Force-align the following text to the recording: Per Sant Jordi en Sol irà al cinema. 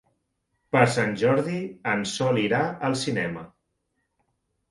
Per 0.75 0.79
Sant 0.93 1.11
Jordi 1.23 1.59
en 1.91 2.01
Sol 2.13 2.41
irà 2.45 2.61
al 2.89 2.97
cinema. 3.03 3.43